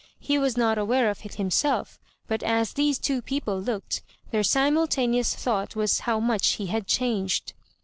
He 0.19 0.39
was 0.39 0.57
not 0.57 0.79
aware 0.79 1.11
of 1.11 1.23
it 1.27 1.35
himself, 1.35 1.99
but 2.27 2.41
as 2.41 2.73
these 2.73 2.97
two 2.97 3.21
people 3.21 3.59
looked, 3.61 4.01
their 4.31 4.41
simultaneous 4.41 5.35
thought 5.35 5.73
Tjras 5.75 5.99
how 5.99 6.19
much 6.19 6.53
he 6.53 6.65
had 6.65 6.87
changed. 6.87 7.53